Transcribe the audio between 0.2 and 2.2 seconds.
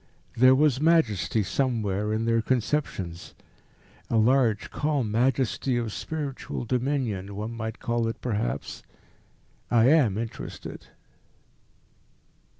There was majesty somewhere